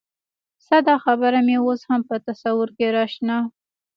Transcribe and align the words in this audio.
ستا 0.65 0.77
دا 0.87 0.95
خبره 1.05 1.39
مې 1.47 1.57
اوس 1.65 1.81
هم 1.89 2.01
په 2.09 2.15
تصور 2.27 2.67
کې 2.77 2.87
راشنه 2.97 3.37